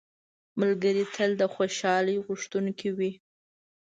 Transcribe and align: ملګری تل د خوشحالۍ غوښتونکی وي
ملګری 0.59 1.03
تل 1.15 1.31
د 1.37 1.43
خوشحالۍ 1.53 2.17
غوښتونکی 2.25 2.89
وي 2.97 3.11